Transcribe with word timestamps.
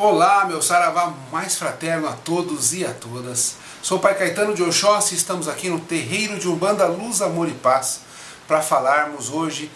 Olá, 0.00 0.44
meu 0.44 0.62
saravá 0.62 1.12
mais 1.32 1.56
fraterno 1.56 2.06
a 2.06 2.12
todos 2.12 2.72
e 2.72 2.84
a 2.84 2.94
todas. 2.94 3.56
Sou 3.82 3.98
o 3.98 4.00
Pai 4.00 4.16
Caetano 4.16 4.54
de 4.54 4.62
Oxóssi 4.62 5.14
e 5.14 5.18
estamos 5.18 5.48
aqui 5.48 5.68
no 5.68 5.80
terreiro 5.80 6.38
de 6.38 6.46
Umbanda 6.46 6.86
Luz, 6.86 7.20
Amor 7.20 7.48
e 7.48 7.52
Paz 7.52 8.02
para 8.46 8.62
falarmos 8.62 9.28
hoje 9.28 9.68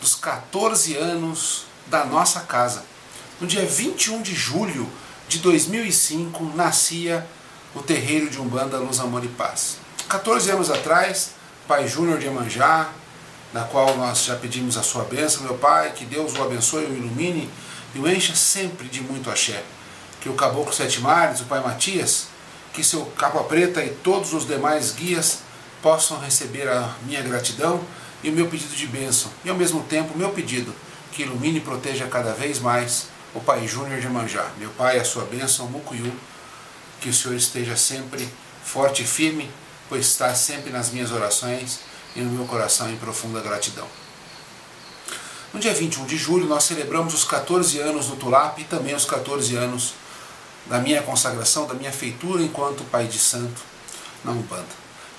dos 0.00 0.16
14 0.16 0.96
anos 0.96 1.64
da 1.86 2.04
nossa 2.04 2.40
casa. 2.40 2.82
No 3.40 3.46
dia 3.46 3.64
21 3.64 4.20
de 4.20 4.34
julho 4.34 4.90
de 5.28 5.38
2005 5.38 6.42
nascia 6.56 7.24
o 7.72 7.80
terreiro 7.80 8.28
de 8.28 8.40
Umbanda 8.40 8.78
Luz, 8.78 8.98
Amor 8.98 9.24
e 9.24 9.28
Paz. 9.28 9.76
14 10.08 10.50
anos 10.50 10.70
atrás, 10.70 11.34
Pai 11.68 11.86
Júnior 11.86 12.18
de 12.18 12.26
Emanjá, 12.26 12.90
na 13.52 13.62
qual 13.62 13.96
nós 13.96 14.24
já 14.24 14.34
pedimos 14.34 14.76
a 14.76 14.82
sua 14.82 15.04
bênção, 15.04 15.44
meu 15.44 15.54
Pai, 15.54 15.92
que 15.92 16.04
Deus 16.04 16.36
o 16.36 16.42
abençoe 16.42 16.82
e 16.82 16.86
o 16.86 16.96
ilumine 16.96 17.48
e 17.94 17.98
o 17.98 18.08
encha 18.08 18.34
sempre 18.34 18.88
de 18.88 19.00
muito 19.00 19.30
axé. 19.30 19.62
Que 20.20 20.28
o 20.28 20.34
Caboclo 20.34 20.72
Sete 20.72 21.00
Mares, 21.00 21.40
o 21.40 21.44
Pai 21.44 21.60
Matias, 21.60 22.26
que 22.72 22.82
seu 22.84 23.06
Capa 23.06 23.42
Preta 23.44 23.84
e 23.84 23.90
todos 23.90 24.32
os 24.32 24.46
demais 24.46 24.92
guias 24.92 25.38
possam 25.82 26.18
receber 26.20 26.68
a 26.68 26.94
minha 27.06 27.22
gratidão 27.22 27.80
e 28.22 28.30
o 28.30 28.32
meu 28.32 28.48
pedido 28.48 28.74
de 28.74 28.86
bênção, 28.86 29.30
e 29.44 29.50
ao 29.50 29.56
mesmo 29.56 29.82
tempo 29.84 30.14
o 30.14 30.18
meu 30.18 30.30
pedido, 30.30 30.74
que 31.12 31.22
ilumine 31.22 31.58
e 31.58 31.60
proteja 31.60 32.06
cada 32.08 32.32
vez 32.32 32.58
mais 32.58 33.06
o 33.34 33.40
Pai 33.40 33.66
Júnior 33.66 34.00
de 34.00 34.08
Manjá. 34.08 34.50
Meu 34.58 34.70
Pai, 34.70 34.98
a 34.98 35.04
sua 35.04 35.24
bênção, 35.24 35.66
Mucuyu, 35.66 36.12
que 37.00 37.08
o 37.08 37.14
Senhor 37.14 37.36
esteja 37.36 37.76
sempre 37.76 38.28
forte 38.64 39.02
e 39.02 39.06
firme, 39.06 39.48
pois 39.88 40.06
está 40.06 40.34
sempre 40.34 40.70
nas 40.70 40.90
minhas 40.90 41.12
orações 41.12 41.80
e 42.16 42.20
no 42.20 42.30
meu 42.30 42.44
coração 42.46 42.90
em 42.90 42.96
profunda 42.96 43.40
gratidão. 43.40 43.86
No 45.52 45.58
dia 45.58 45.72
21 45.72 46.04
de 46.04 46.16
julho, 46.16 46.46
nós 46.46 46.64
celebramos 46.64 47.14
os 47.14 47.24
14 47.24 47.80
anos 47.80 48.06
do 48.06 48.16
Tulap 48.16 48.58
e 48.58 48.64
também 48.64 48.94
os 48.94 49.06
14 49.06 49.56
anos 49.56 49.94
da 50.66 50.78
minha 50.78 51.02
consagração, 51.02 51.66
da 51.66 51.72
minha 51.72 51.90
feitura 51.90 52.42
enquanto 52.42 52.84
Pai 52.84 53.06
de 53.06 53.18
Santo 53.18 53.62
na 54.22 54.32
Umbanda. 54.32 54.66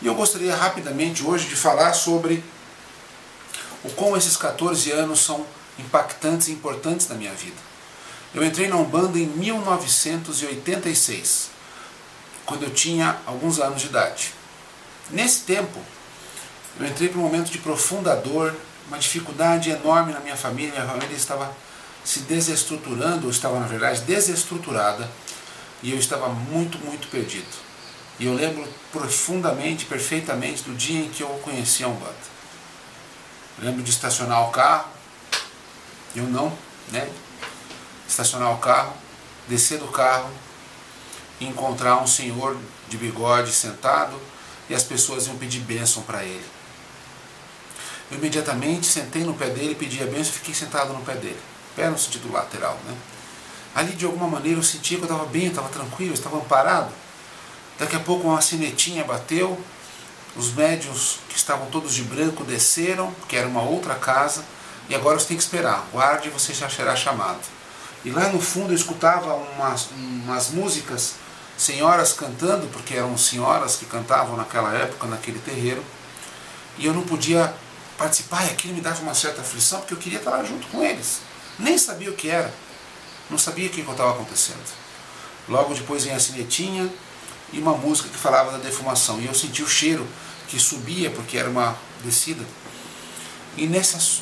E 0.02 0.08
eu 0.08 0.14
gostaria 0.14 0.56
rapidamente 0.56 1.26
hoje 1.26 1.48
de 1.48 1.56
falar 1.56 1.94
sobre 1.94 2.44
o 3.84 3.90
como 3.92 4.16
esses 4.16 4.38
14 4.38 4.92
anos 4.92 5.20
são 5.20 5.46
impactantes 5.80 6.48
e 6.48 6.52
importantes 6.52 7.08
na 7.08 7.16
minha 7.16 7.34
vida. 7.34 7.58
Eu 8.34 8.46
entrei 8.46 8.68
na 8.68 8.76
Umbanda 8.76 9.18
em 9.18 9.26
1986, 9.26 11.50
quando 12.46 12.62
eu 12.64 12.70
tinha 12.70 13.18
alguns 13.26 13.60
anos 13.60 13.82
de 13.82 13.88
idade. 13.88 14.34
Nesse 15.10 15.42
tempo, 15.42 15.80
eu 16.80 16.86
entrei 16.86 17.10
para 17.10 17.20
um 17.20 17.24
momento 17.24 17.50
de 17.50 17.58
profunda 17.58 18.16
dor, 18.16 18.56
uma 18.90 19.00
dificuldade 19.00 19.70
enorme 19.70 20.12
na 20.12 20.20
minha 20.20 20.36
família. 20.36 20.74
Minha 20.74 20.86
família 20.86 21.16
estava 21.16 21.56
se 22.04 22.22
desestruturando, 22.22 23.30
estava, 23.30 23.58
na 23.60 23.68
verdade, 23.68 24.02
desestruturada, 24.02 25.10
e 25.82 25.92
eu 25.92 25.98
estava 25.98 26.28
muito, 26.28 26.78
muito 26.80 27.08
perdido. 27.08 27.48
E 28.20 28.26
eu 28.26 28.34
lembro 28.34 28.68
profundamente, 28.92 29.86
perfeitamente, 29.86 30.64
do 30.64 30.76
dia 30.76 31.00
em 31.06 31.10
que 31.10 31.22
eu 31.22 31.30
conheci 31.44 31.84
a 31.84 31.88
Umbanda. 31.88 32.30
Eu 33.58 33.66
lembro 33.66 33.82
de 33.82 33.90
estacionar 33.90 34.50
o 34.50 34.52
carro, 34.52 34.90
eu 36.14 36.24
não, 36.24 36.52
né? 36.92 37.10
Estacionar 38.08 38.52
o 38.52 38.58
carro, 38.58 38.94
descer 39.48 39.80
do 39.80 39.88
carro 39.88 40.30
encontrar 41.42 41.98
um 41.98 42.08
senhor 42.08 42.58
de 42.90 42.98
bigode 42.98 43.52
sentado 43.52 44.20
e 44.70 44.76
as 44.76 44.84
pessoas 44.84 45.28
iam 45.28 45.38
pedir 45.38 45.60
bênção 45.60 46.04
para 46.04 46.24
ele. 46.24 46.46
Eu 48.12 48.18
imediatamente 48.18 48.88
sentei 48.88 49.24
no 49.24 49.34
pé 49.34 49.50
dele, 49.50 49.76
pedi 49.76 50.02
a 50.02 50.06
bênção 50.06 50.34
e 50.34 50.38
fiquei 50.38 50.54
sentado 50.54 50.94
no 50.94 51.02
pé 51.02 51.14
dele, 51.14 51.40
pé 51.76 51.90
no 51.90 51.98
sentido 51.98 52.32
lateral. 52.32 52.78
Né? 52.86 52.96
Ali 53.76 53.92
de 53.92 54.06
alguma 54.06 54.28
maneira 54.28 54.60
eu 54.60 54.64
sentia 54.64 54.98
que 54.98 55.04
eu 55.04 55.10
estava 55.10 55.26
bem, 55.26 55.48
estava 55.48 55.70
tranquilo, 55.70 56.14
estava 56.14 56.38
amparado. 56.38 56.92
Daqui 57.78 57.96
a 57.96 58.00
pouco 58.00 58.28
uma 58.28 58.42
sinetinha 58.42 59.04
bateu, 59.04 59.58
os 60.36 60.54
médios 60.54 61.20
que 61.30 61.38
estavam 61.38 61.68
todos 61.68 61.94
de 61.94 62.04
branco 62.04 62.44
desceram, 62.44 63.14
que 63.28 63.36
era 63.36 63.48
uma 63.48 63.62
outra 63.62 63.96
casa, 63.96 64.44
e 64.90 64.96
agora 64.96 65.20
você 65.20 65.28
tem 65.28 65.38
que 65.38 65.44
esperar, 65.44 65.88
guarde 65.92 66.30
você 66.30 66.54
já 66.54 66.68
será 66.70 66.96
chamado. 66.96 67.40
E 68.04 68.10
lá 68.10 68.30
no 68.30 68.42
fundo 68.42 68.72
eu 68.72 68.76
escutava 68.76 69.34
umas, 69.34 69.90
umas 69.92 70.50
músicas, 70.50 71.16
senhoras 71.58 72.14
cantando, 72.14 72.68
porque 72.68 72.96
eram 72.96 73.18
senhoras 73.18 73.76
que 73.76 73.86
cantavam 73.86 74.36
naquela 74.36 74.74
época, 74.74 75.08
naquele 75.08 75.40
terreiro, 75.40 75.84
e 76.78 76.86
eu 76.86 76.94
não 76.94 77.04
podia 77.04 77.54
participar, 78.00 78.46
e 78.46 78.52
aquilo 78.52 78.74
me 78.74 78.82
dava 78.82 79.02
uma 79.02 79.14
certa 79.14 79.42
aflição, 79.42 79.80
porque 79.82 79.94
eu 79.94 79.98
queria 79.98 80.20
estar 80.20 80.32
lá 80.32 80.44
junto 80.44 80.66
com 80.68 80.82
eles. 80.82 81.20
Nem 81.60 81.78
sabia 81.78 82.10
o 82.10 82.16
que 82.16 82.30
era, 82.30 82.52
não 83.30 83.38
sabia 83.38 83.68
o 83.68 83.70
que 83.70 83.82
estava 83.82 84.12
acontecendo. 84.12 84.64
Logo 85.50 85.74
depois 85.74 86.06
vem 86.06 86.14
a 86.14 86.20
sinetinha 86.20 86.90
e 87.52 87.60
uma 87.60 87.74
música 87.74 88.08
que 88.08 88.18
falava 88.18 88.54
da 88.54 88.58
defumação, 88.58 89.20
e 89.20 89.26
eu 89.26 89.36
senti 89.36 89.62
o 89.62 89.68
cheiro 89.68 90.08
que 90.48 90.58
subia, 90.58 91.12
porque 91.12 91.38
era 91.38 91.50
uma 91.50 91.76
descida. 92.04 92.44
E 93.58 93.68
nessas, 93.68 94.22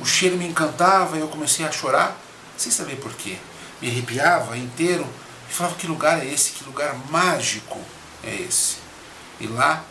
o 0.00 0.06
cheiro 0.06 0.38
me 0.38 0.46
encantava 0.46 1.16
e 1.16 1.20
eu 1.20 1.28
comecei 1.28 1.66
a 1.66 1.70
chorar, 1.70 2.16
sem 2.56 2.72
saber 2.72 2.96
porquê. 2.96 3.36
Me 3.82 3.88
arrepiava 3.88 4.56
inteiro 4.56 5.06
e 5.48 5.52
falava: 5.52 5.76
que 5.76 5.86
lugar 5.86 6.20
é 6.20 6.26
esse? 6.26 6.52
Que 6.52 6.64
lugar 6.64 6.94
mágico 7.10 7.78
é 8.24 8.34
esse? 8.34 8.76
E 9.38 9.46
lá, 9.46 9.84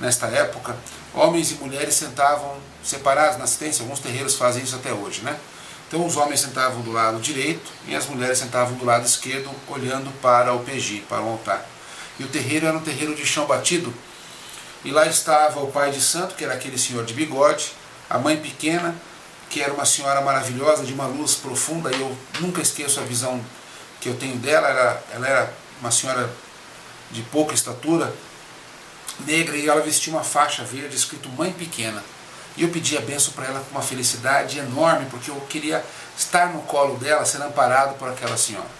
nesta 0.00 0.26
época, 0.26 0.76
homens 1.14 1.50
e 1.50 1.54
mulheres 1.54 1.94
sentavam 1.94 2.56
separados 2.82 3.38
na 3.38 3.44
assistência, 3.44 3.82
alguns 3.82 4.00
terreiros 4.00 4.34
fazem 4.34 4.62
isso 4.62 4.76
até 4.76 4.92
hoje, 4.92 5.22
né? 5.22 5.36
Então 5.88 6.04
os 6.04 6.16
homens 6.16 6.40
sentavam 6.40 6.80
do 6.82 6.92
lado 6.92 7.20
direito 7.20 7.70
e 7.86 7.94
as 7.94 8.06
mulheres 8.06 8.38
sentavam 8.38 8.74
do 8.74 8.84
lado 8.84 9.06
esquerdo, 9.06 9.50
olhando 9.68 10.10
para 10.20 10.52
o 10.52 10.60
PG, 10.60 11.04
para 11.08 11.22
o 11.22 11.30
altar. 11.30 11.64
E 12.18 12.24
o 12.24 12.28
terreiro 12.28 12.66
era 12.66 12.76
um 12.76 12.80
terreiro 12.80 13.14
de 13.14 13.24
chão 13.24 13.46
batido. 13.46 13.94
E 14.84 14.90
lá 14.90 15.06
estava 15.06 15.60
o 15.60 15.70
pai 15.70 15.90
de 15.90 16.00
santo, 16.00 16.34
que 16.34 16.44
era 16.44 16.54
aquele 16.54 16.78
senhor 16.78 17.04
de 17.04 17.14
bigode, 17.14 17.72
a 18.08 18.18
mãe 18.18 18.36
pequena, 18.36 18.94
que 19.48 19.60
era 19.60 19.72
uma 19.72 19.84
senhora 19.84 20.20
maravilhosa, 20.20 20.84
de 20.84 20.92
uma 20.92 21.06
luz 21.06 21.34
profunda, 21.34 21.94
e 21.94 22.00
eu 22.00 22.16
nunca 22.40 22.60
esqueço 22.60 22.98
a 22.98 23.02
visão 23.02 23.40
que 24.00 24.08
eu 24.08 24.16
tenho 24.16 24.36
dela. 24.36 24.68
Ela, 24.68 25.04
ela 25.12 25.28
era 25.28 25.52
uma 25.80 25.90
senhora 25.90 26.28
de 27.10 27.22
pouca 27.22 27.54
estatura, 27.54 28.12
negra 29.20 29.56
e 29.56 29.68
ela 29.68 29.80
vestia 29.80 30.12
uma 30.12 30.24
faixa 30.24 30.64
verde 30.64 30.96
escrito 30.96 31.28
Mãe 31.30 31.52
Pequena. 31.52 32.02
E 32.56 32.62
eu 32.62 32.70
pedi 32.70 32.96
a 32.96 33.00
benção 33.00 33.32
para 33.34 33.46
ela 33.46 33.60
com 33.60 33.70
uma 33.72 33.82
felicidade 33.82 34.58
enorme, 34.58 35.06
porque 35.10 35.30
eu 35.30 35.38
queria 35.48 35.84
estar 36.16 36.52
no 36.52 36.62
colo 36.62 36.96
dela, 36.96 37.24
ser 37.24 37.42
amparado 37.42 37.94
por 37.94 38.08
aquela 38.08 38.36
senhora. 38.36 38.70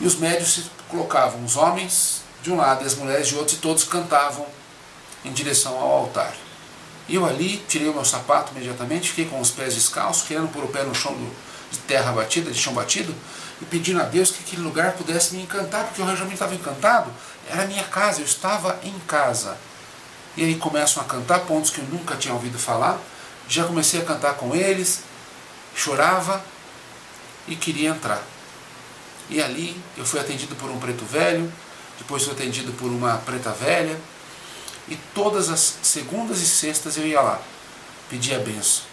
E 0.00 0.06
os 0.06 0.16
médios 0.16 0.54
se 0.54 0.70
colocavam, 0.88 1.44
os 1.44 1.56
homens 1.56 2.22
de 2.42 2.50
um 2.50 2.56
lado 2.56 2.82
e 2.82 2.86
as 2.86 2.94
mulheres 2.94 3.28
de 3.28 3.36
outro, 3.36 3.54
e 3.54 3.58
todos 3.58 3.84
cantavam 3.84 4.46
em 5.24 5.32
direção 5.32 5.78
ao 5.78 5.90
altar. 5.90 6.34
Eu 7.08 7.24
ali 7.26 7.62
tirei 7.68 7.88
o 7.88 7.94
meu 7.94 8.04
sapato 8.04 8.52
imediatamente, 8.52 9.10
fiquei 9.10 9.26
com 9.26 9.40
os 9.40 9.50
pés 9.50 9.74
descalços, 9.74 10.26
querendo 10.26 10.50
pôr 10.52 10.64
o 10.64 10.68
pé 10.68 10.82
no 10.82 10.94
chão 10.94 11.12
do, 11.12 11.30
de 11.70 11.78
terra 11.78 12.12
batida, 12.12 12.50
de 12.50 12.58
chão 12.58 12.72
batido, 12.72 13.14
e 13.60 13.64
pedindo 13.64 14.00
a 14.00 14.04
Deus 14.04 14.30
que 14.30 14.42
aquele 14.42 14.62
lugar 14.62 14.92
pudesse 14.92 15.34
me 15.34 15.42
encantar, 15.42 15.84
porque 15.84 16.00
eu 16.00 16.06
realmente 16.06 16.32
estava 16.32 16.54
encantado, 16.54 17.10
era 17.48 17.66
minha 17.66 17.84
casa, 17.84 18.20
eu 18.20 18.24
estava 18.24 18.78
em 18.82 18.98
casa. 19.00 19.56
E 20.36 20.44
aí 20.44 20.54
começam 20.56 21.02
a 21.02 21.06
cantar 21.06 21.40
pontos 21.40 21.70
que 21.70 21.80
eu 21.80 21.84
nunca 21.84 22.16
tinha 22.16 22.32
ouvido 22.32 22.58
falar, 22.58 22.98
já 23.48 23.64
comecei 23.64 24.00
a 24.00 24.04
cantar 24.04 24.34
com 24.34 24.54
eles, 24.54 25.00
chorava 25.74 26.42
e 27.46 27.56
queria 27.56 27.90
entrar. 27.90 28.22
E 29.28 29.42
ali 29.42 29.80
eu 29.96 30.04
fui 30.04 30.20
atendido 30.20 30.56
por 30.56 30.70
um 30.70 30.78
preto 30.78 31.04
velho, 31.04 31.52
depois 31.98 32.24
fui 32.24 32.32
atendido 32.32 32.72
por 32.72 32.88
uma 32.88 33.18
preta 33.18 33.50
velha, 33.50 33.98
e 34.88 34.96
todas 35.14 35.48
as 35.50 35.78
segundas 35.82 36.40
e 36.40 36.46
sextas 36.46 36.96
eu 36.96 37.06
ia 37.06 37.20
lá, 37.20 37.40
pedia 38.08 38.38
benção, 38.38 38.84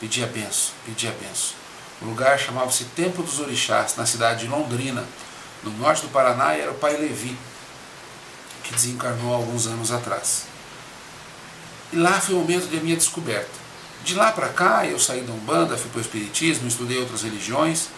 pedia 0.00 0.26
benção, 0.26 0.72
pedia 0.86 1.10
benção. 1.10 1.61
O 2.02 2.06
lugar 2.06 2.38
chamava-se 2.38 2.84
Templo 2.96 3.22
dos 3.22 3.38
Orixás, 3.38 3.96
na 3.96 4.04
cidade 4.04 4.40
de 4.40 4.48
Londrina, 4.48 5.04
no 5.62 5.70
norte 5.78 6.02
do 6.02 6.08
Paraná, 6.08 6.56
e 6.56 6.60
era 6.60 6.72
o 6.72 6.74
pai 6.74 6.96
Levi, 6.96 7.36
que 8.64 8.74
desencarnou 8.74 9.32
alguns 9.32 9.66
anos 9.68 9.92
atrás. 9.92 10.44
E 11.92 11.96
lá 11.96 12.20
foi 12.20 12.34
o 12.34 12.38
momento 12.38 12.66
da 12.66 12.80
minha 12.80 12.96
descoberta. 12.96 13.62
De 14.04 14.14
lá 14.14 14.32
para 14.32 14.48
cá, 14.48 14.84
eu 14.84 14.98
saí 14.98 15.20
da 15.20 15.32
Umbanda, 15.32 15.76
fui 15.76 15.90
para 15.90 15.98
o 15.98 16.00
Espiritismo, 16.00 16.66
estudei 16.66 16.98
outras 16.98 17.22
religiões 17.22 17.88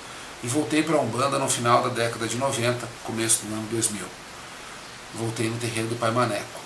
e 0.42 0.46
voltei 0.46 0.82
para 0.82 0.96
a 0.96 1.00
Umbanda 1.00 1.38
no 1.38 1.48
final 1.48 1.82
da 1.82 1.88
década 1.88 2.28
de 2.28 2.36
90, 2.36 2.86
começo 3.04 3.46
do 3.46 3.54
ano 3.54 3.66
2000. 3.70 4.04
Voltei 5.14 5.48
no 5.48 5.56
terreiro 5.56 5.88
do 5.88 5.96
Pai 5.96 6.10
Maneco, 6.10 6.60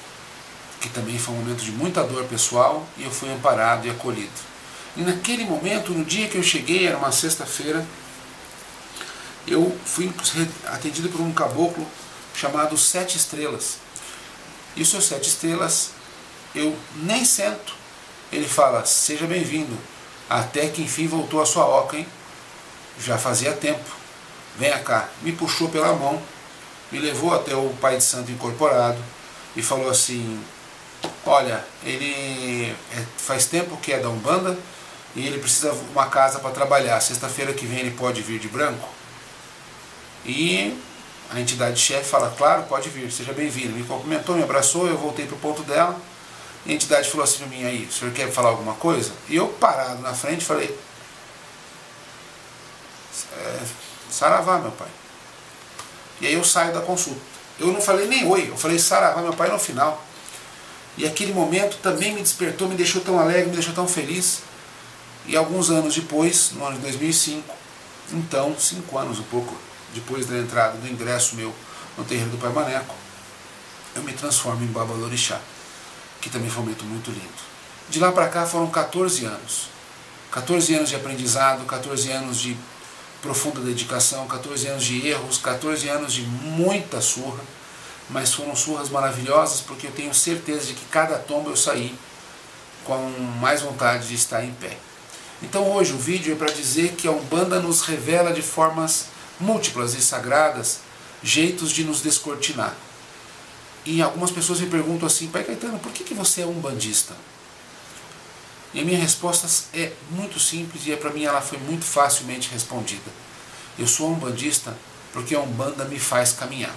que 0.81 0.89
também 0.89 1.19
foi 1.19 1.35
um 1.35 1.39
momento 1.39 1.63
de 1.63 1.71
muita 1.71 2.03
dor 2.03 2.25
pessoal 2.25 2.85
e 2.97 3.05
eu 3.05 3.11
fui 3.13 3.31
amparado 3.33 3.87
e 3.87 3.91
acolhido. 3.91 4.58
E 4.97 5.03
naquele 5.03 5.45
momento, 5.45 5.93
no 5.93 6.05
dia 6.05 6.29
que 6.29 6.37
eu 6.37 6.43
cheguei, 6.43 6.87
era 6.87 6.97
uma 6.97 7.13
sexta-feira, 7.13 7.87
eu 9.47 9.77
fui 9.85 10.13
atendido 10.67 11.09
por 11.09 11.21
um 11.21 11.33
caboclo 11.33 11.87
chamado 12.35 12.77
Sete 12.77 13.17
Estrelas. 13.17 13.79
E 14.77 14.83
os 14.83 14.91
seus 14.91 15.07
sete 15.07 15.29
estrelas, 15.29 15.91
eu 16.55 16.77
nem 16.97 17.25
sento. 17.25 17.75
Ele 18.31 18.47
fala, 18.47 18.85
seja 18.85 19.27
bem-vindo. 19.27 19.77
Até 20.31 20.69
que 20.69 20.83
enfim 20.83 21.09
voltou 21.09 21.43
a 21.43 21.47
sua 21.47 21.67
oca, 21.67 21.97
hein? 21.97 22.07
Já 23.01 23.19
fazia 23.19 23.53
tempo. 23.53 23.91
venha 24.57 24.79
cá. 24.81 25.09
Me 25.23 25.33
puxou 25.33 25.69
pela 25.69 25.95
mão, 25.95 26.23
me 26.93 26.99
levou 26.99 27.35
até 27.35 27.57
o 27.57 27.71
Pai 27.81 27.97
de 27.97 28.05
Santo 28.05 28.31
Incorporado 28.31 29.03
e 29.57 29.63
falou 29.63 29.91
assim, 29.91 30.41
olha, 31.27 31.65
ele 31.83 32.73
é, 32.93 33.05
faz 33.17 33.47
tempo 33.47 33.77
que 33.79 33.93
é 33.93 33.99
da 33.99 34.09
Umbanda 34.09 34.57
e 35.19 35.27
ele 35.27 35.39
precisa 35.39 35.73
de 35.73 35.81
uma 35.91 36.07
casa 36.07 36.39
para 36.39 36.51
trabalhar. 36.51 37.01
Sexta-feira 37.01 37.53
que 37.53 37.67
vem 37.67 37.81
ele 37.81 37.91
pode 37.91 38.23
vir 38.23 38.39
de 38.39 38.47
branco? 38.47 38.89
E 40.25 40.81
a 41.31 41.41
entidade 41.41 41.81
chefe 41.81 42.05
fala, 42.05 42.33
claro, 42.39 42.63
pode 42.69 42.89
vir, 42.89 43.11
seja 43.11 43.33
bem-vindo. 43.33 43.73
Me 43.73 43.83
cumprimentou, 43.83 44.37
me 44.37 44.45
abraçou, 44.45 44.87
eu 44.87 44.97
voltei 44.97 45.27
para 45.27 45.35
o 45.35 45.39
ponto 45.41 45.63
dela. 45.63 46.01
E 46.65 46.71
a 46.71 46.75
entidade 46.75 47.11
falou 47.11 47.25
assim 47.25 47.39
para 47.39 47.49
mim, 47.49 47.65
aí, 47.65 47.89
o 47.91 47.93
senhor 47.93 48.15
quer 48.15 48.31
falar 48.31 48.51
alguma 48.51 48.75
coisa? 48.75 49.13
E 49.29 49.35
eu 49.35 49.49
parado 49.49 50.01
na 50.03 50.15
frente 50.15 50.45
falei, 50.45 50.79
é, 53.33 53.59
Saravá, 54.09 54.59
meu 54.59 54.71
pai. 54.71 54.89
E 56.21 56.29
aí 56.29 56.35
eu 56.35 56.45
saio 56.45 56.73
da 56.73 56.81
consulta. 56.81 57.21
Eu 57.59 57.73
não 57.73 57.81
falei 57.81 58.07
nem 58.07 58.25
oi, 58.25 58.51
eu 58.51 58.57
falei 58.57 58.79
Saravá, 58.79 59.21
meu 59.21 59.33
pai, 59.33 59.51
no 59.51 59.59
final. 59.59 60.01
E 60.97 61.05
aquele 61.05 61.33
momento 61.33 61.77
também 61.83 62.13
me 62.13 62.23
despertou, 62.23 62.69
me 62.69 62.77
deixou 62.77 63.03
tão 63.03 63.19
alegre, 63.19 63.47
me 63.47 63.55
deixou 63.55 63.75
tão 63.75 63.89
feliz. 63.89 64.43
E 65.29 65.37
alguns 65.37 65.69
anos 65.69 65.95
depois, 65.95 66.53
no 66.55 66.65
ano 66.65 66.77
de 66.77 66.83
2005, 66.83 67.55
então, 68.13 68.57
cinco 68.59 68.97
anos 68.97 69.19
um 69.19 69.25
pouco 69.25 69.55
depois 69.93 70.27
da 70.27 70.39
entrada 70.39 70.79
do 70.79 70.89
ingresso 70.89 71.37
meu 71.37 71.55
no 71.99 72.05
terreiro 72.05 72.31
do 72.31 72.39
Pai 72.39 72.51
Maneco, 72.51 72.95
eu 73.95 74.03
me 74.03 74.15
transformo 74.15 74.65
em 74.65 74.69
Baba 74.69 74.95
Lorixá, 74.95 75.39
que 76.23 76.31
também 76.31 76.49
foi 76.49 76.63
um 76.63 76.65
momento 76.65 76.85
muito 76.87 77.11
lindo. 77.11 77.49
De 77.91 78.01
lá 78.01 78.11
para 78.11 78.29
cá 78.29 78.47
foram 78.47 78.71
14 78.71 79.27
anos. 79.27 79.69
14 80.31 80.75
anos 80.75 80.89
de 80.89 80.97
aprendizado, 80.97 81.67
14 81.67 82.11
anos 82.11 82.39
de 82.39 82.57
profunda 83.21 83.61
dedicação, 83.61 84.27
14 84.27 84.67
anos 84.67 84.85
de 84.85 85.07
erros, 85.09 85.37
14 85.37 85.89
anos 85.91 86.15
de 86.15 86.23
muita 86.23 87.03
surra, 87.03 87.43
mas 88.09 88.33
foram 88.33 88.57
surras 88.57 88.89
maravilhosas 88.89 89.61
porque 89.61 89.89
eu 89.89 89.93
tenho 89.93 90.15
certeza 90.15 90.67
de 90.67 90.73
que 90.73 90.87
cada 90.87 91.19
tombo 91.19 91.51
eu 91.51 91.57
saí 91.57 91.95
com 92.85 92.97
mais 93.41 93.61
vontade 93.61 94.09
de 94.09 94.15
estar 94.15 94.43
em 94.43 94.53
pé. 94.55 94.79
Então 95.43 95.71
hoje 95.73 95.93
o 95.93 95.99
vídeo 95.99 96.33
é 96.33 96.37
para 96.37 96.53
dizer 96.53 96.93
que 96.93 97.07
a 97.07 97.13
Umbanda 97.13 97.61
nos 97.61 97.83
revela 97.83 98.33
de 98.33 98.43
formas 98.43 99.07
múltiplas 99.39 99.95
e 99.95 100.03
sagradas 100.03 100.81
jeitos 101.23 101.71
de 101.71 101.85
nos 101.85 102.01
descortinar. 102.01 102.75
E 103.85 104.03
algumas 104.03 104.31
pessoas 104.31 104.61
me 104.61 104.67
perguntam 104.67 105.07
assim, 105.07 105.29
Pai 105.29 105.45
Caetano, 105.45 105.79
por 105.79 105.93
que, 105.93 106.05
que 106.05 106.15
você 106.15 106.43
é 106.43 106.47
umbandista? 106.47 107.15
E 108.75 108.81
a 108.81 108.85
minha 108.85 108.99
resposta 108.99 109.49
é 109.73 109.93
muito 110.11 110.39
simples 110.39 110.87
e 110.87 110.93
é 110.93 110.97
para 110.97 111.11
mim 111.11 111.25
ela 111.25 111.41
foi 111.41 111.59
muito 111.59 111.85
facilmente 111.85 112.51
respondida. 112.51 113.11
Eu 113.79 113.87
sou 113.87 114.11
umbandista 114.11 114.77
porque 115.13 115.35
a 115.35 115.41
Umbanda 115.41 115.85
me 115.87 115.99
faz 115.99 116.33
caminhar. 116.33 116.75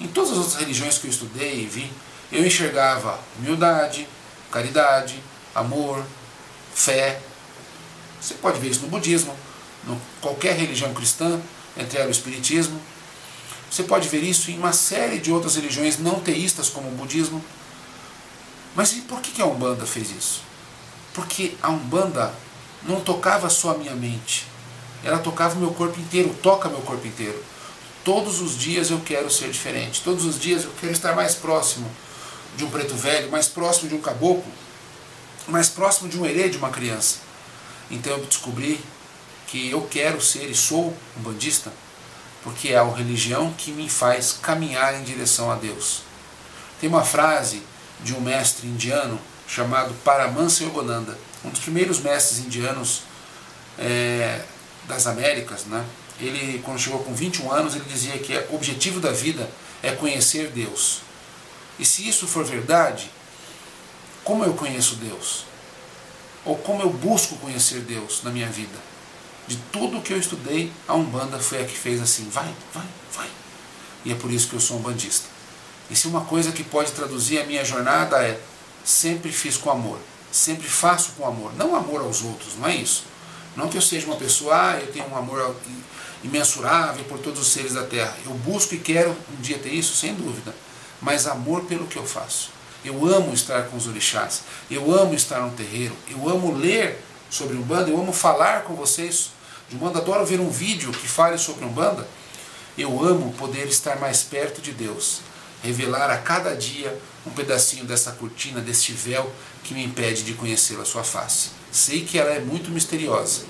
Em 0.00 0.08
todas 0.08 0.32
as 0.32 0.38
outras 0.38 0.56
religiões 0.56 0.98
que 0.98 1.06
eu 1.06 1.10
estudei 1.10 1.62
e 1.62 1.66
vi, 1.66 1.90
eu 2.30 2.44
enxergava 2.44 3.18
humildade, 3.38 4.06
caridade, 4.50 5.22
amor, 5.54 6.04
fé. 6.74 7.20
Você 8.20 8.34
pode 8.34 8.58
ver 8.58 8.70
isso 8.70 8.80
no 8.80 8.88
budismo, 8.88 9.34
em 9.88 9.98
qualquer 10.20 10.56
religião 10.56 10.92
cristã, 10.92 11.40
entre 11.76 11.98
ela 11.98 12.08
o 12.08 12.10
espiritismo. 12.10 12.80
Você 13.70 13.82
pode 13.82 14.08
ver 14.08 14.22
isso 14.22 14.50
em 14.50 14.58
uma 14.58 14.72
série 14.72 15.18
de 15.18 15.32
outras 15.32 15.56
religiões 15.56 15.98
não 15.98 16.20
teístas, 16.20 16.68
como 16.68 16.88
o 16.88 16.92
budismo. 16.92 17.42
Mas 18.74 18.92
e 18.92 19.00
por 19.02 19.20
que 19.20 19.40
a 19.40 19.46
Umbanda 19.46 19.86
fez 19.86 20.10
isso? 20.10 20.42
Porque 21.12 21.54
a 21.62 21.70
Umbanda 21.70 22.34
não 22.82 23.00
tocava 23.00 23.48
só 23.48 23.70
a 23.70 23.78
minha 23.78 23.94
mente, 23.94 24.46
ela 25.02 25.18
tocava 25.18 25.54
o 25.54 25.58
meu 25.58 25.72
corpo 25.72 25.98
inteiro, 26.00 26.34
toca 26.42 26.68
meu 26.68 26.80
corpo 26.80 27.06
inteiro. 27.06 27.42
Todos 28.04 28.40
os 28.40 28.58
dias 28.58 28.90
eu 28.90 29.00
quero 29.00 29.30
ser 29.30 29.50
diferente, 29.50 30.02
todos 30.02 30.24
os 30.24 30.38
dias 30.38 30.64
eu 30.64 30.72
quero 30.80 30.92
estar 30.92 31.14
mais 31.14 31.34
próximo 31.34 31.90
de 32.56 32.64
um 32.64 32.70
preto 32.70 32.94
velho, 32.94 33.30
mais 33.30 33.48
próximo 33.48 33.88
de 33.88 33.94
um 33.94 34.00
caboclo, 34.00 34.44
mais 35.48 35.68
próximo 35.68 36.08
de 36.08 36.18
um 36.18 36.24
herê 36.24 36.48
de 36.48 36.56
uma 36.56 36.70
criança. 36.70 37.18
Então 37.90 38.12
eu 38.12 38.24
descobri 38.24 38.80
que 39.46 39.70
eu 39.70 39.82
quero 39.82 40.20
ser 40.20 40.50
e 40.50 40.54
sou 40.54 40.96
um 41.16 41.22
bandista, 41.22 41.72
porque 42.42 42.70
é 42.70 42.76
a 42.76 42.84
religião 42.84 43.52
que 43.56 43.70
me 43.70 43.88
faz 43.88 44.38
caminhar 44.40 44.94
em 44.94 45.02
direção 45.02 45.50
a 45.50 45.54
Deus. 45.54 46.02
Tem 46.80 46.88
uma 46.88 47.04
frase 47.04 47.62
de 48.00 48.14
um 48.14 48.20
mestre 48.20 48.66
indiano 48.66 49.18
chamado 49.46 49.94
Paramahansa 50.04 50.64
Yogananda, 50.64 51.16
um 51.44 51.50
dos 51.50 51.60
primeiros 51.60 52.00
mestres 52.00 52.38
indianos 52.38 53.02
é, 53.78 54.42
das 54.88 55.06
Américas. 55.06 55.64
Né? 55.66 55.84
Ele, 56.20 56.60
quando 56.64 56.78
chegou 56.78 57.00
com 57.00 57.14
21 57.14 57.52
anos, 57.52 57.74
ele 57.74 57.84
dizia 57.84 58.18
que 58.18 58.36
o 58.50 58.56
objetivo 58.56 59.00
da 59.00 59.12
vida 59.12 59.48
é 59.82 59.92
conhecer 59.92 60.50
Deus. 60.50 61.02
E 61.78 61.84
se 61.84 62.08
isso 62.08 62.26
for 62.26 62.44
verdade, 62.44 63.10
como 64.24 64.44
eu 64.44 64.54
conheço 64.54 64.96
Deus? 64.96 65.44
Ou 66.44 66.56
como 66.56 66.82
eu 66.82 66.90
busco 66.90 67.36
conhecer 67.36 67.80
Deus 67.80 68.22
na 68.22 68.30
minha 68.30 68.48
vida? 68.48 68.78
De 69.46 69.56
tudo 69.70 70.00
que 70.00 70.12
eu 70.12 70.18
estudei, 70.18 70.72
a 70.88 70.94
Umbanda 70.94 71.38
foi 71.38 71.62
a 71.62 71.66
que 71.66 71.76
fez 71.76 72.00
assim, 72.00 72.28
vai, 72.30 72.50
vai, 72.72 72.86
vai. 73.14 73.28
E 74.04 74.12
é 74.12 74.14
por 74.14 74.30
isso 74.30 74.48
que 74.48 74.54
eu 74.54 74.60
sou 74.60 74.78
um 74.78 74.82
bandista. 74.82 75.26
E 75.90 75.96
se 75.96 76.08
uma 76.08 76.22
coisa 76.22 76.52
que 76.52 76.64
pode 76.64 76.92
traduzir 76.92 77.38
a 77.38 77.44
minha 77.44 77.64
jornada 77.64 78.16
é 78.22 78.40
sempre 78.82 79.30
fiz 79.30 79.56
com 79.56 79.70
amor, 79.70 79.98
sempre 80.32 80.66
faço 80.66 81.12
com 81.12 81.26
amor, 81.26 81.54
não 81.56 81.76
amor 81.76 82.00
aos 82.00 82.22
outros, 82.22 82.56
não 82.56 82.66
é 82.66 82.76
isso. 82.76 83.04
Não 83.54 83.68
que 83.68 83.76
eu 83.76 83.82
seja 83.82 84.06
uma 84.06 84.16
pessoa, 84.16 84.72
ah, 84.72 84.80
eu 84.80 84.90
tenho 84.90 85.06
um 85.08 85.16
amor 85.16 85.54
imensurável 86.24 87.04
por 87.04 87.18
todos 87.18 87.40
os 87.40 87.52
seres 87.52 87.74
da 87.74 87.84
terra. 87.84 88.16
Eu 88.24 88.32
busco 88.32 88.74
e 88.74 88.78
quero 88.78 89.10
um 89.10 89.40
dia 89.40 89.58
ter 89.58 89.72
isso, 89.72 89.94
sem 89.94 90.14
dúvida. 90.14 90.54
Mas 91.00 91.26
amor 91.26 91.64
pelo 91.64 91.86
que 91.86 91.96
eu 91.96 92.04
faço. 92.04 92.53
Eu 92.84 93.06
amo 93.06 93.32
estar 93.32 93.62
com 93.68 93.76
os 93.76 93.86
orixás, 93.86 94.42
eu 94.70 94.94
amo 94.94 95.14
estar 95.14 95.40
no 95.40 95.52
terreiro, 95.52 95.96
eu 96.10 96.28
amo 96.28 96.54
ler 96.54 97.02
sobre 97.30 97.56
Umbanda, 97.56 97.88
eu 97.90 97.98
amo 97.98 98.12
falar 98.12 98.64
com 98.64 98.74
vocês 98.74 99.30
de 99.68 99.76
Umbanda, 99.76 100.00
adoro 100.00 100.26
ver 100.26 100.38
um 100.38 100.50
vídeo 100.50 100.92
que 100.92 101.08
fale 101.08 101.38
sobre 101.38 101.64
Umbanda. 101.64 102.06
Eu 102.76 103.02
amo 103.02 103.32
poder 103.34 103.66
estar 103.68 103.96
mais 103.96 104.22
perto 104.22 104.60
de 104.60 104.72
Deus, 104.72 105.20
revelar 105.62 106.10
a 106.10 106.18
cada 106.18 106.54
dia 106.54 106.96
um 107.26 107.30
pedacinho 107.30 107.84
dessa 107.84 108.12
cortina, 108.12 108.60
deste 108.60 108.92
véu 108.92 109.30
que 109.62 109.72
me 109.72 109.82
impede 109.82 110.22
de 110.22 110.34
conhecer 110.34 110.78
a 110.78 110.84
sua 110.84 111.02
face. 111.02 111.50
Sei 111.72 112.04
que 112.04 112.18
ela 112.18 112.30
é 112.30 112.40
muito 112.40 112.70
misteriosa, 112.70 113.44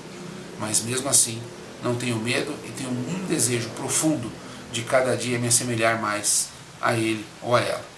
mas 0.60 0.82
mesmo 0.82 1.08
assim 1.08 1.42
não 1.82 1.96
tenho 1.96 2.16
medo 2.16 2.54
e 2.64 2.70
tenho 2.70 2.90
um 2.90 3.26
desejo 3.26 3.68
profundo 3.70 4.30
de 4.70 4.82
cada 4.82 5.16
dia 5.16 5.38
me 5.38 5.48
assemelhar 5.48 6.00
mais 6.00 6.48
a 6.80 6.94
ele 6.94 7.24
ou 7.42 7.56
a 7.56 7.60
ela. 7.60 7.93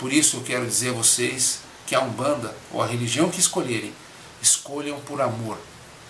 Por 0.00 0.10
isso 0.10 0.38
eu 0.38 0.42
quero 0.42 0.66
dizer 0.66 0.88
a 0.88 0.94
vocês 0.94 1.60
que 1.86 1.94
a 1.94 2.00
Umbanda, 2.00 2.56
ou 2.72 2.82
a 2.82 2.86
religião 2.86 3.28
que 3.28 3.38
escolherem, 3.38 3.92
escolham 4.40 4.98
por 5.00 5.20
amor, 5.20 5.58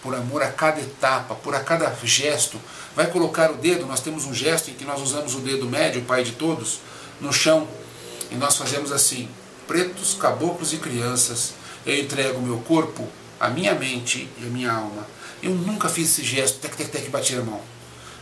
por 0.00 0.14
amor 0.14 0.44
a 0.44 0.52
cada 0.52 0.80
etapa, 0.80 1.34
por 1.34 1.56
a 1.56 1.60
cada 1.60 1.92
gesto. 2.04 2.60
Vai 2.94 3.08
colocar 3.08 3.50
o 3.50 3.56
dedo, 3.56 3.86
nós 3.86 3.98
temos 3.98 4.26
um 4.26 4.32
gesto 4.32 4.70
em 4.70 4.74
que 4.74 4.84
nós 4.84 5.02
usamos 5.02 5.34
o 5.34 5.40
dedo 5.40 5.68
médio, 5.68 6.02
o 6.02 6.04
pai 6.04 6.22
de 6.22 6.32
todos, 6.32 6.78
no 7.20 7.32
chão 7.32 7.66
e 8.30 8.36
nós 8.36 8.56
fazemos 8.56 8.92
assim: 8.92 9.28
pretos, 9.66 10.14
caboclos 10.14 10.72
e 10.72 10.76
crianças, 10.76 11.54
eu 11.84 11.98
entrego 11.98 12.38
o 12.38 12.42
meu 12.42 12.58
corpo, 12.58 13.08
a 13.40 13.48
minha 13.48 13.74
mente 13.74 14.28
e 14.38 14.46
a 14.46 14.50
minha 14.50 14.72
alma. 14.72 15.04
Eu 15.42 15.50
nunca 15.50 15.88
fiz 15.88 16.10
esse 16.10 16.22
gesto, 16.22 16.60
tec, 16.60 16.76
tec, 16.76 16.90
tec, 16.90 17.10
bater 17.10 17.40
a 17.40 17.42
mão. 17.42 17.60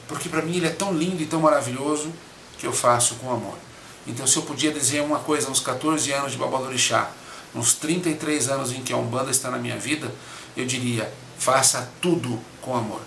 Porque 0.06 0.30
para 0.30 0.40
mim 0.40 0.56
ele 0.56 0.66
é 0.66 0.70
tão 0.70 0.94
lindo 0.94 1.22
e 1.22 1.26
tão 1.26 1.40
maravilhoso 1.40 2.10
que 2.56 2.66
eu 2.66 2.72
faço 2.72 3.16
com 3.16 3.30
amor. 3.30 3.67
Então, 4.08 4.26
se 4.26 4.36
eu 4.38 4.42
podia 4.42 4.72
dizer 4.72 5.02
uma 5.02 5.18
coisa 5.18 5.50
uns 5.50 5.60
14 5.60 6.10
anos 6.12 6.32
de 6.32 6.38
Babalorixá, 6.38 7.10
uns 7.54 7.74
33 7.74 8.48
anos 8.48 8.72
em 8.72 8.82
que 8.82 8.92
a 8.92 8.96
Umbanda 8.96 9.30
está 9.30 9.50
na 9.50 9.58
minha 9.58 9.76
vida, 9.76 10.12
eu 10.56 10.64
diria: 10.64 11.12
faça 11.38 11.90
tudo 12.00 12.40
com 12.62 12.74
amor. 12.74 13.02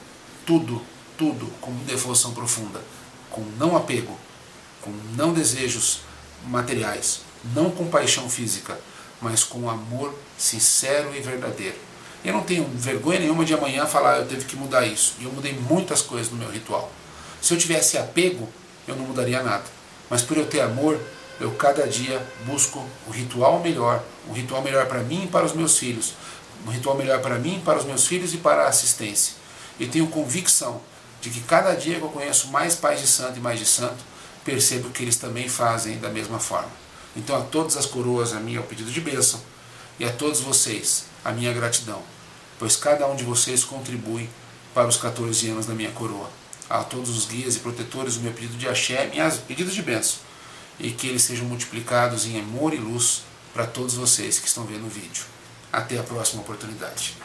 Tudo, 0.46 0.82
tudo 1.18 1.48
com 1.60 1.74
devoção 1.86 2.34
profunda, 2.34 2.82
com 3.30 3.42
não 3.58 3.76
apego, 3.76 4.18
com 4.82 4.92
não 5.16 5.34
desejos 5.34 6.02
materiais, 6.46 7.22
não 7.54 7.72
com 7.72 7.88
paixão 7.88 8.30
física, 8.30 8.80
mas 9.22 9.44
com 9.44 9.70
amor 9.70 10.14
sincero 10.38 11.16
e 11.16 11.20
verdadeiro. 11.20 11.78
Eu 12.24 12.34
não 12.34 12.44
tenho 12.44 12.68
vergonha 12.76 13.20
nenhuma 13.20 13.44
de 13.44 13.54
amanhã 13.54 13.88
falar 13.88 14.18
eu 14.18 14.28
teve 14.28 14.46
que 14.46 14.56
mudar 14.56 14.86
isso. 14.86 15.16
E 15.20 15.24
eu 15.24 15.32
mudei 15.32 15.54
muitas 15.54 16.04
coisas 16.04 16.32
no 16.32 16.38
meu 16.38 16.52
ritual. 16.52 16.92
Se 17.42 17.54
eu 17.54 17.58
tivesse 17.58 17.98
apego, 17.98 18.48
eu 18.88 18.96
não 18.96 19.06
mudaria 19.06 19.42
nada. 19.42 19.81
Mas 20.12 20.22
por 20.22 20.36
eu 20.36 20.46
ter 20.46 20.60
amor, 20.60 21.00
eu 21.40 21.52
cada 21.52 21.88
dia 21.88 22.22
busco 22.46 22.86
o 23.08 23.12
ritual 23.12 23.62
melhor, 23.62 24.04
o 24.28 24.34
ritual 24.34 24.62
melhor 24.62 24.86
para 24.86 25.00
mim 25.00 25.24
e 25.24 25.28
para 25.28 25.46
os 25.46 25.54
meus 25.54 25.78
filhos, 25.78 26.16
um 26.68 26.70
ritual 26.70 26.98
melhor 26.98 27.22
para 27.22 27.40
mim, 27.40 27.62
para 27.64 27.80
os 27.80 27.86
meus 27.86 28.06
filhos 28.06 28.34
e 28.34 28.38
para 28.38 28.64
a 28.64 28.68
assistência. 28.68 29.36
E 29.80 29.88
tenho 29.88 30.08
convicção 30.08 30.82
de 31.22 31.30
que 31.30 31.40
cada 31.40 31.74
dia 31.76 31.98
que 31.98 32.04
eu 32.04 32.10
conheço 32.10 32.50
mais 32.50 32.76
pais 32.76 33.00
de 33.00 33.08
santo 33.08 33.38
e 33.38 33.40
mais 33.40 33.58
de 33.58 33.66
santo, 33.66 34.04
percebo 34.44 34.90
que 34.90 35.02
eles 35.02 35.16
também 35.16 35.48
fazem 35.48 35.98
da 35.98 36.10
mesma 36.10 36.40
forma. 36.40 36.72
Então 37.16 37.38
a 37.38 37.44
todas 37.46 37.78
as 37.78 37.86
coroas 37.86 38.34
a 38.34 38.40
minha 38.42 38.62
pedido 38.62 38.92
de 38.92 39.00
bênção 39.00 39.40
e 39.98 40.04
a 40.04 40.12
todos 40.12 40.42
vocês 40.42 41.06
a 41.24 41.32
minha 41.32 41.54
gratidão, 41.54 42.02
pois 42.60 42.76
cada 42.76 43.08
um 43.08 43.16
de 43.16 43.24
vocês 43.24 43.64
contribui 43.64 44.30
para 44.74 44.90
os 44.90 44.98
14 44.98 45.50
anos 45.50 45.66
da 45.66 45.74
minha 45.74 45.92
coroa. 45.92 46.41
A 46.80 46.84
todos 46.84 47.10
os 47.10 47.26
guias 47.26 47.56
e 47.56 47.60
protetores 47.60 48.16
o 48.16 48.22
meu 48.22 48.32
pedido 48.32 48.58
de 48.58 48.68
axé, 48.68 49.08
minhas 49.08 49.38
pedidos 49.38 49.74
de 49.74 49.82
bênção, 49.82 50.20
e 50.80 50.92
que 50.92 51.08
eles 51.08 51.22
sejam 51.22 51.46
multiplicados 51.46 52.26
em 52.26 52.40
amor 52.40 52.74
e 52.74 52.78
luz 52.78 53.24
para 53.54 53.68
todos 53.68 53.96
vocês 53.96 54.40
que 54.40 54.48
estão 54.48 54.64
vendo 54.64 54.86
o 54.86 54.90
vídeo. 54.90 55.24
Até 55.72 55.98
a 55.98 56.04
próxima 56.04 56.42
oportunidade. 56.42 57.16